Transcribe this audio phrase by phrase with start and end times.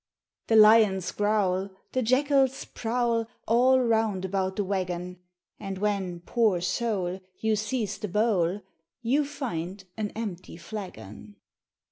[0.47, 5.19] The lions growl, the jackals prowl All round about the waggon;
[5.59, 8.61] And when, poor soul, you seize the bowl,
[9.03, 11.35] You find an empty flagon.